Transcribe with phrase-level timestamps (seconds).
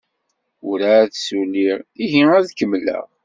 [0.65, 3.03] Werɛad ssuliɣ, ihi ad kemmleɣ.